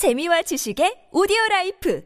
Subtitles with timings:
[0.00, 2.02] 재미와 지식의 오디오 라이프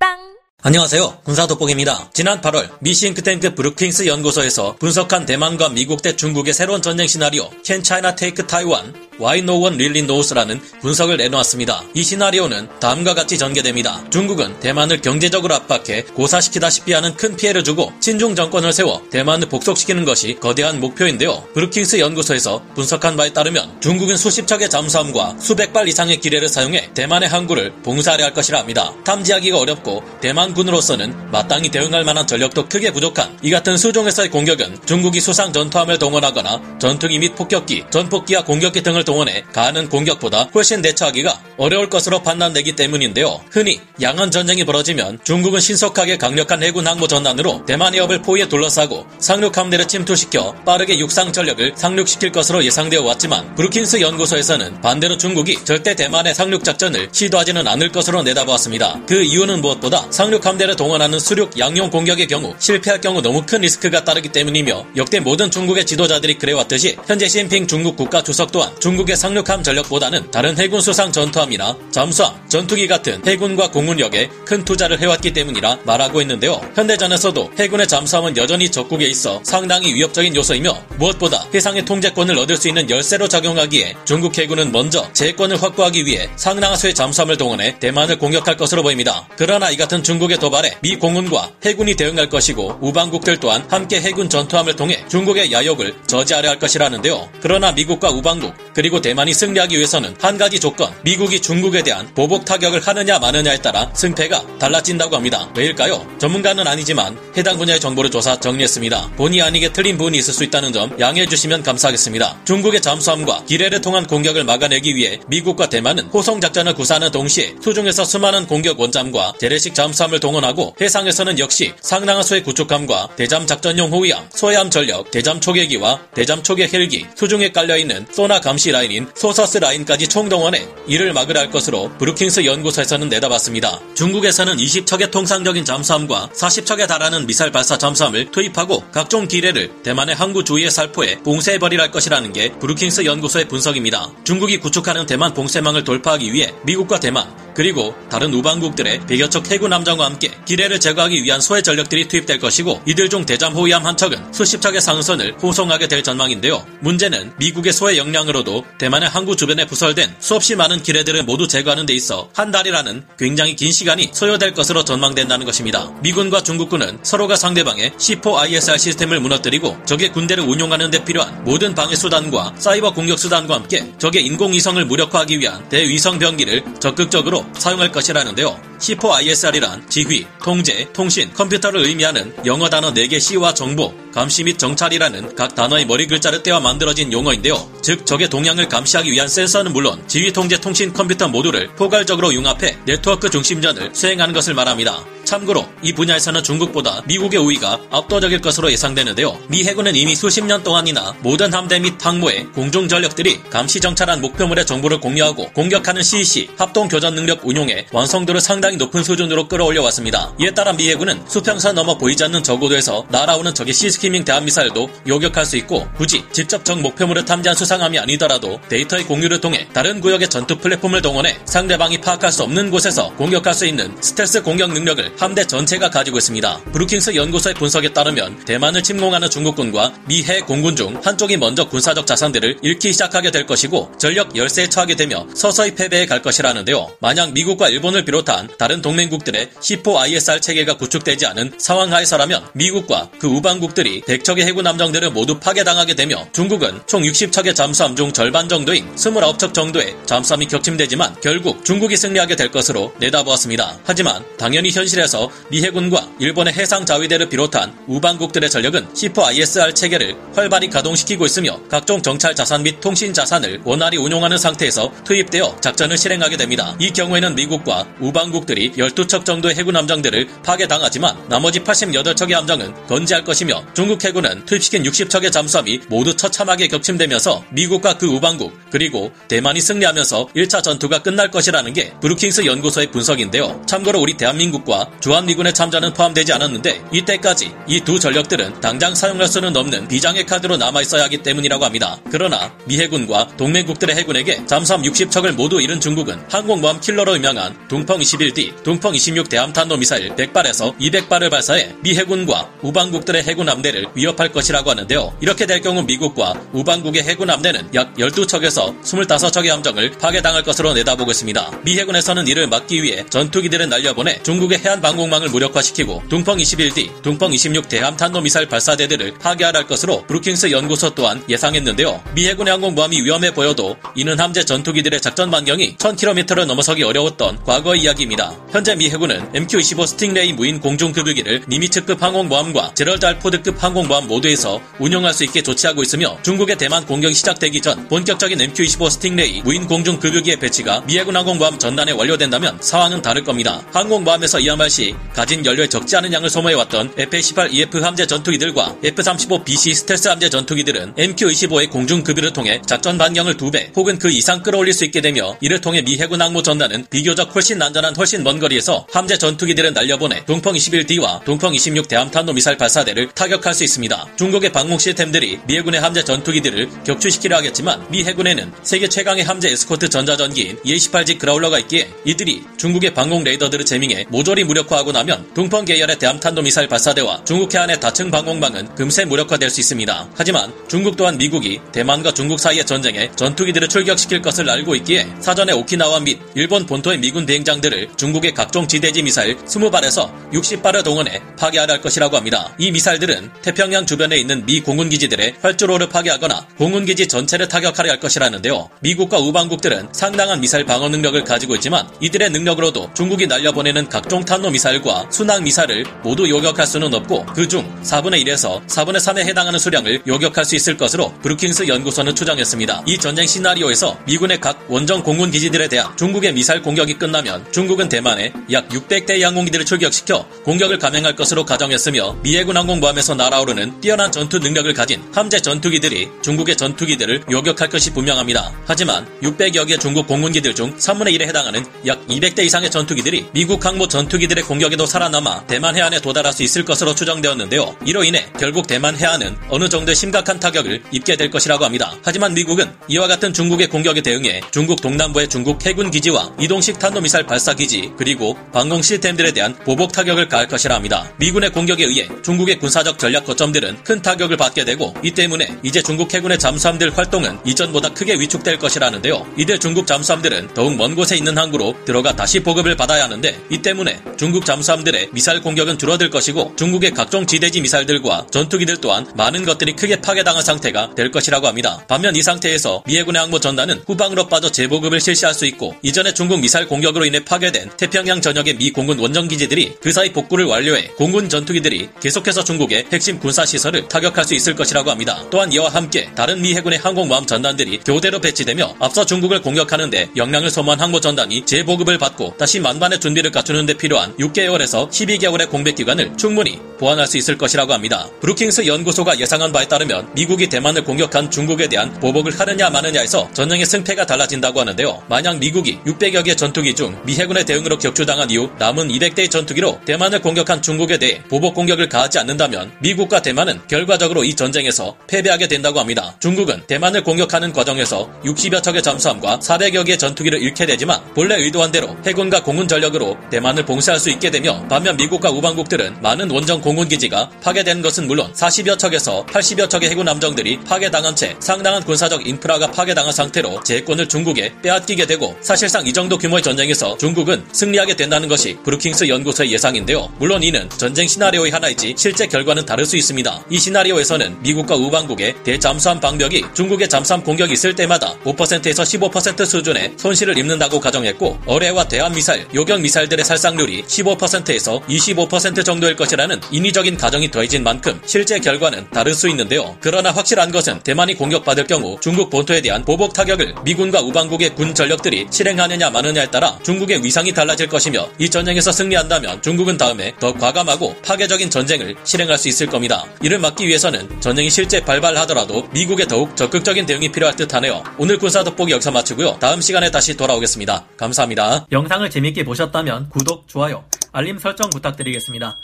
[0.00, 1.20] 팟빵 안녕하세요.
[1.24, 2.08] 군사돋보기입니다.
[2.14, 7.82] 지난 8월 미 싱크탱크 브루킹스 연구소에서 분석한 대만과 미국 대 중국의 새로운 전쟁 시나리오 Can
[7.82, 11.82] China Take Taiwan Why No One Really Knows라는 분석을 내놓았습니다.
[11.94, 14.04] 이 시나리오는 다음과 같이 전개됩니다.
[14.10, 20.38] 중국은 대만을 경제적으로 압박해 고사시키다시피 하는 큰 피해를 주고 친중 정권을 세워 대만을 복속시키는 것이
[20.40, 21.44] 거대한 목표인데요.
[21.54, 27.28] 브루킹스 연구소에서 분석한 바에 따르면 중국은 수십 척의 잠수함과 수백 발 이상의 기뢰를 사용해 대만의
[27.28, 28.92] 항구를 봉쇄하려 할 것이라 합니다.
[29.04, 35.52] 탐지하기가 어렵고 대만군으로서는 마땅히 대응할 만한 전력도 크게 부족한 이 같은 수중에서의 공격은 중국이 수상
[35.52, 42.22] 전투함을 동원하거나 전투기 및 폭격기, 전폭기와 공격기 등을 동원해 가하는 공격보다 훨씬 대처하기가 어려울 것으로
[42.22, 43.40] 판단되기 때문인데요.
[43.50, 49.56] 흔히 양안 전쟁이 벌어지면 중국은 신속하게 강력한 해군 항모 전단으로 대만 해협을 포위에 둘러싸고 상륙
[49.56, 56.34] 함대를 침투시켜 빠르게 육상 전력을 상륙시킬 것으로 예상되어 왔지만 브루킨스 연구소에서는 반대로 중국이 절대 대만의
[56.34, 59.00] 상륙 작전을 시도하지는 않을 것으로 내다보았습니다.
[59.06, 64.04] 그 이유는 무엇보다 상륙 함대를 동원하는 수륙 양용 공격의 경우 실패할 경우 너무 큰 리스크가
[64.04, 69.16] 따르기 때문이며 역대 모든 중국의 지도자들이 그래왔듯이 현재 시진핑 중국 국가 주석 또한 중국 중국의
[69.16, 75.78] 상륙함 전력보다는 다른 해군 수상 전투함이나 잠수함, 전투기 같은 해군과 공군력에 큰 투자를 해왔기 때문이라
[75.84, 76.60] 말하고 있는데요.
[76.74, 82.90] 현대전에서도 해군의 잠수함은 여전히 적국에 있어 상당히 위협적인 요소이며 무엇보다 해상의 통제권을 얻을 수 있는
[82.90, 88.82] 열쇠로 작용하기에 중국 해군은 먼저 제권을 확보하기 위해 상당한 수의 잠수함을 동원해 대만을 공격할 것으로
[88.82, 89.28] 보입니다.
[89.36, 94.74] 그러나 이 같은 중국의 도발에 미 공군과 해군이 대응할 것이고 우방국들 또한 함께 해군 전투함을
[94.74, 97.28] 통해 중국의 야욕을 저지하려 할 것이라는데요.
[97.40, 102.46] 그러나 미국과 우방국 그리고 그리고 대만이 승리하기 위해서는 한 가지 조건, 미국이 중국에 대한 보복
[102.46, 105.46] 타격을 하느냐 마느냐에 따라 승패가 달라진다고 합니다.
[105.54, 106.06] 왜일까요?
[106.18, 109.10] 전문가는 아니지만 해당 분야의 정보를 조사 정리했습니다.
[109.16, 112.44] 본의 아니게 틀린 부분이 있을 수 있다는 점 양해해 주시면 감사하겠습니다.
[112.46, 118.46] 중국의 잠수함과 기뢰를 통한 공격을 막아내기 위해 미국과 대만은 호송 작전을 구사하는 동시에 수중에서 수많은
[118.46, 125.10] 공격 원잠과 재래식 잠수함을 동원하고 해상에서는 역시 상당한 수의 구축함과 대잠 작전용 호위함, 소해함 전력,
[125.10, 131.12] 대잠 초계기와 대잠 초계 헬기, 수중에 깔려 있는 소나 감시 라인인 SOSUS 라인까지 총동원해 이를
[131.12, 133.80] 막으려 할 것으로 브루킹스 연구소에서는 내다봤습니다.
[133.94, 140.70] 중국에서는 20척의 통상적인 잠수함과 40척에 달하는 미사일 발사 잠수함을 투입하고 각종 기뢰를 대만의 항구 주위에
[140.70, 144.12] 살포해 봉쇄해버리려 할 것이라는 게 브루킹스 연구소의 분석입니다.
[144.22, 150.04] 중국이 구축하는 대만 봉쇄망을 돌파하기 위해 미국과 대만 그리고 다른 우방국들의 100여 척 해군 함정과
[150.04, 154.62] 함께 기뢰를 제거하기 위한 소해 전력들이 투입될 것이고 이들 중 대잠 호위함 한 척은 수십
[154.62, 156.64] 척의 상선을 호송하게 될 전망인데요.
[156.82, 162.30] 문제는 미국의 소해 역량으로도 대만의 항구 주변에 부설된 수없이 많은 기뢰들을 모두 제거하는 데 있어
[162.32, 165.92] 한 달이라는 굉장히 긴 시간이 소요될 것으로 전망된다는 것입니다.
[166.00, 172.54] 미군과 중국군은 서로가 상대방의 C4ISR 시스템을 무너뜨리고 적의 군대를 운용하는 데 필요한 모든 방해 수단과
[172.56, 178.60] 사이버 공격 수단과 함께 적의 인공위성을 무력화하기 위한 대위성 병기를 적극적으로 사용할 것이라는데요.
[178.78, 185.54] C4ISR이란 지휘, 통제, 통신, 컴퓨터를 의미하는 영어 단어 4개 C와 정보, 감시 및 정찰이라는 각
[185.54, 187.70] 단어의 머리 글자를 떼어 만들어진 용어인데요.
[187.82, 193.30] 즉 적의 동향을 감시하기 위한 센서는 물론 지휘, 통제, 통신, 컴퓨터 모두를 포괄적으로 융합해 네트워크
[193.30, 195.04] 중심전을 수행하는 것을 말합니다.
[195.28, 199.38] 참고로 이 분야에서는 중국보다 미국의 우위가 압도적일 것으로 예상되는데요.
[199.48, 204.64] 미 해군은 이미 수십 년 동안이나 모든 함대 및 항모의 공중 전력들이 감시 정찰한 목표물의
[204.64, 210.32] 정보를 공유하고 공격하는 CEC 합동 교전 능력 운용의 완성도를 상당히 높은 수준으로 끌어올려 왔습니다.
[210.40, 215.44] 이에 따라 미 해군은 수평선 넘어 보이지 않는 저고도에서 날아오는 적의 sea skimming 대함미사일도 요격할
[215.44, 220.56] 수 있고 굳이 직접 적 목표물을 탐지한 수상함이 아니더라도 데이터의 공유를 통해 다른 구역의 전투
[220.56, 225.90] 플랫폼을 동원해 상대방이 파악할 수 없는 곳에서 공격할 수 있는 스텔스 공격 능력을 함대 전체가
[225.90, 226.60] 가지고 있습니다.
[226.72, 232.92] 브루킹스 연구소의 분석에 따르면 대만을 침공하는 중국군과 미 해공군 중 한쪽이 먼저 군사적 자산들을 잃기
[232.92, 236.92] 시작하게 될 것이고 전력 열세에 처하게 되며 서서히 패배해 갈 것이라는데요.
[237.00, 244.02] 만약 미국과 일본을 비롯한 다른 동맹국들의 C4ISR 체계가 구축되지 않은 상황 하에서라면 미국과 그 우방국들이
[244.02, 249.96] 100척의 해군 함정들을 모두 파괴당하게 되며 중국은 총 60척의 잠수함 중 절반 정도인 29척 정도의
[250.06, 253.78] 잠수함이 격침되지만 결국 중국이 승리하게 될 것으로 내다보았습니다.
[253.84, 260.68] 하지만 당연히 현실에 해서 미 해군과 일본의 해상 자위대를 비롯한 우방국들의 전력은 C4ISR 체계를 활발히
[260.68, 266.76] 가동시키고 있으며 각종 정찰 자산 및 통신 자산을 원활히 운용하는 상태에서 투입되어 작전을 실행하게 됩니다.
[266.78, 274.04] 이 경우에는 미국과 우방국들이 12척 정도의 해군 함정들을 파괴당하지만 나머지 88척의 함정은 건재할 것이며 중국
[274.04, 281.02] 해군은 투입시킨 60척의 잠수함이 모두 처참하게 격침되면서 미국과 그 우방국 그리고 대만이 승리하면서 1차 전투가
[281.02, 283.62] 끝날 것이라는 게 브루킹스 연구소의 분석인데요.
[283.66, 289.88] 참고로 우리 대한민국과 주한미군의 참전은 포함되지 않았는데 이때까지 이 두 전력들은 당장 사용할 수는 없는
[289.88, 291.98] 비장의 카드로 남아있어야 하기 때문이라고 합니다.
[292.10, 298.62] 그러나 미 해군과 동맹국들의 해군에게 잠수함 60척을 모두 잃은 중국은 항공모함 킬러로 유명한 둥펑 21D,
[298.62, 305.16] 둥펑 26 대함탄도 미사일 100발에서 200발을 발사해 미 해군과 우방국들의 해군 함대를 위협할 것이라고 하는데요.
[305.20, 311.60] 이렇게 될 경우 미국과 우방국의 해군 함대는 약 12척에서 25척의 함정을 파괴당할 것으로 내다보고 있습니다.
[311.64, 317.68] 미 해군에서는 이를 막기 위해 전투기들을 날려보내 중국의 해안 방공망을 무력화시키고 둥펑 21D, 둥펑 26
[317.68, 322.02] 대함 탄도 미사일 발사대들을 파괴할 것으로 브루킹스 연구소 또한 예상했는데요.
[322.14, 328.32] 미 해군의 항공모함이 위험해 보여도 이는 함재 전투기들의 작전 반경이 1000km를 넘어서기 어려웠던 과거의 이야기입니다.
[328.50, 333.14] 현재 미 해군은 MQ-25 스팅레이 무인 공중급유기를 니미츠급 항공모함과 제럴드 R.
[333.14, 338.90] 포드급 항공모함 모두에서 운용할 수 있게 조치하고 있으며 중국의 대만 공격이 시작되기 전 본격적인 MQ-25
[338.90, 343.60] 스팅레이 무인 공중급유기의 배치가 미 해군 항공모함 전단에 완료된다면 상황은 다를 겁니다.
[343.72, 350.30] 항공모함에서 이함할 시 가진 연료의 적지 않은 양을 소모해왔던 F-18EF 함재 전투기들과 F-35BC 스텔스 함재
[350.30, 355.60] 전투기들은 MQ-25의 공중급유를 통해 작전 반경을 2배 혹은 그 이상 끌어올릴 수 있게 되며 이를
[355.60, 360.54] 통해 미 해군 항모 전단은 비교적 훨씬 안전한 훨씬 먼 거리에서 함재 전투기들을 날려보내 동펑
[360.54, 364.06] 21D와 동펑 26 대함탄도 미사일 발사대를 타격할 수 있습니다.
[364.16, 369.88] 중국의 방공 시스템들이 미 해군의 함재 전투기들을 격추시키려 하겠지만 미 해군에는 세계 최강의 함재 에스코트
[369.88, 376.18] 전자전기인 E-18G 그라울러가 있기에 이들이 중국의 방공 레이더들을 재밍해 모조리 무력화하고 나면 동펑 계열의 대함
[376.18, 380.08] 탄도 미사일 발사대와 중국 해안의 다층 방공망은 금세 무력화될 수 있습니다.
[380.16, 386.00] 하지만 중국 또한 미국이 대만과 중국 사이의 전쟁에 전투기들을 출격시킬 것을 알고 있기에 사전에 오키나와
[386.00, 392.16] 및 일본 본토의 미군 비행장들을 중국의 각종 지대지 미사일 20발에서 60발을 동원해 파괴하려 할 것이라고
[392.16, 392.54] 합니다.
[392.58, 398.70] 이 미사일들은 태평양 주변에 있는 미 공군기지들의 활주로를 파괴하거나 공군기지 전체를 타격하려 할 것이라는데요.
[398.80, 405.06] 미국과 우방국들은 상당한 미사일 방어 능력을 가지고 있지만 이들의 능력으로도 중국이 날려보내는 각종 탄도 미사일과
[405.10, 410.56] 순항 미사일을 모두 요격할 수는 없고 그중 4분의 1에서 4분의 3에 해당하는 수량을 요격할 수
[410.56, 412.84] 있을 것으로 브루킹스 연구소는 추정했습니다.
[412.86, 418.32] 이 전쟁 시나리오에서 미군의 각 원정 공군 기지들에 대한 중국의 미사일 공격이 끝나면 중국은 대만에
[418.50, 425.02] 약 600대의 항공기들을 출격시켜 공격을 감행할 것으로 가정했으며 미해군 항공모함에서 날아오르는 뛰어난 전투 능력을 가진
[425.12, 428.52] 함재 전투기들이 중국의 전투기들을 요격할 것이 분명합니다.
[428.66, 433.88] 하지만 600여 개의 중국 공군기들 중 3분의 1에 해당하는 약 200대 이상의 전투기들이 미국 항모
[433.88, 437.76] 전투기들의 공격에도 살아남아 대만 해안에 도달할 수 있을 것으로 추정되었는데요.
[437.84, 441.96] 이로 인해 결국 대만 해안은 어느 정도의 심각한 타격을 입게 될 것이라고 합니다.
[442.04, 447.54] 하지만 미국은 이와 같은 중국의 공격에 대응해 중국 동남부의 중국 해군 기지와 이동식 탄도미사일 발사
[447.54, 451.10] 기지 그리고 방공 시스템들에 대한 보복 타격을 가할 것이라 합니다.
[451.18, 456.12] 미군의 공격에 의해 중국의 군사적 전략 거점들은 큰 타격을 받게 되고 이 때문에 이제 중국
[456.14, 459.26] 해군의 잠수함들 활동은 이전보다 크게 위축될 것이라는데요.
[459.36, 464.00] 이들 중국 잠수함들은 더욱 먼 곳에 있는 항구로 들어가 다시 보급을 받아야 하는데 이 때문에
[464.16, 470.00] 중국 잠수함들의 미사일 공격은 줄어들 것이고 중국의 각종 지대지 미사일들과 전투기들 또한 많은 것들이 크게
[470.00, 471.84] 파괴당한 상태가 될 것이라고 합니다.
[471.88, 476.40] 반면 이 상태에서 미 해군의 항모 전단은 후방으로 빠져 재보급을 실시할 수 있고 이전에 중국
[476.40, 481.88] 미사일 공격으로 인해 파괴된 태평양 전역의 미 공군 원정기지들이 그 사이 복구를 완료해 공군 전투기들이
[482.00, 485.24] 계속해서 중국의 핵심 군사시설을 타격할 수 있을 것이라고 합니다.
[485.30, 490.80] 또한 이와 함께 다른 미 해군의 항공모함 전단들이 교대로 배치되며 앞서 중국을 공격하는데 역량을 소모한
[490.80, 496.60] 항모 전단이 재보급을 받고 다시 만반의 준비를 갖추는 데 필요한 6개월에서 12개월의 공백 기간을 충분히
[496.78, 498.08] 보완할 수 있을 것이라고 합니다.
[498.20, 504.06] 브루킹스 연구소가 예상한 바에 따르면 미국이 대만을 공격한 중국에 대한 보복을 하느냐 마느냐에서 전쟁의 승패가
[504.06, 505.02] 달라진다고 하는데요.
[505.08, 510.20] 만약 미국이 600여 개 전투기 중 미 해군의 대응으로 격추당한 이후 남은 200대의 전투기로 대만을
[510.20, 516.14] 공격한 중국에 대해 보복 공격을 가하지 않는다면 미국과 대만은 결과적으로 이 전쟁에서 패배하게 된다고 합니다.
[516.20, 521.96] 중국은 대만을 공격하는 과정에서 60여 척의 잠수함과 400여 개의 전투기를 잃게 되지만 본래 의도한 대로
[522.06, 527.30] 해군과 공군 전력으로 대만을 봉쇄할 수 있게 되며 반면 미국과 우방국들은 많은 원정 공군 기지가
[527.42, 533.10] 파괴된 것은 물론 40여 척에서 80여 척의 해군 함정들이 파괴당한 채 상당한 군사적 인프라가 파괴당한
[533.10, 539.08] 상태로 제권을 중국에 빼앗기게 되고 사실상 이 정도 규모의 전쟁에서 중국은 승리하게 된다는 것이 브루킹스
[539.08, 540.12] 연구소의 예상인데요.
[540.18, 543.44] 물론 이는 전쟁 시나리오의 하나이지 실제 결과는 다를 수 있습니다.
[543.48, 550.36] 이 시나리오에서는 미국과 우방국의 대잠수함 방벽이 중국의 잠수함 공격이 있을 때마다 5%에서 15% 수준의 손실을
[550.36, 557.62] 입는다고 가정했고 어뢰와 대함 미사일, 요격 미사일들의 살상률이 15%에서 25% 정도일 것이라는 인위적인 가정이 더해진
[557.62, 559.76] 만큼 실제 결과는 다를 수 있는데요.
[559.80, 565.28] 그러나 확실한 것은 대만이 공격받을 경우 중국 본토에 대한 보복 타격을 미군과 우방국의 군 전력들이
[565.30, 571.48] 실행하느냐 마느냐에 따라 중국의 위상이 달라질 것이며 이 전쟁에서 승리한다면 중국은 다음에 더 과감하고 파괴적인
[571.48, 573.04] 전쟁을 실행할 수 있을 겁니다.
[573.22, 577.84] 이를 막기 위해서는 전쟁이 실제 발발하더라도 미국의 더욱 적극적인 대응이 필요할 듯하네요.
[577.98, 579.38] 오늘 군사 돋보기 여기서 마치고요.
[579.38, 580.86] 다음 시간에 다시 돌아오겠습니다.
[580.96, 581.66] 감사합니다.
[581.70, 585.56] 영상을 재밌게 보셨다면 구독, 좋아요 알림 설정 부탁드리겠습니다.